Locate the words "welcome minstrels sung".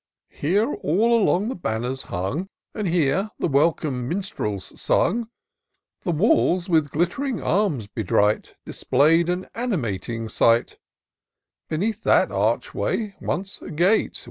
3.47-5.29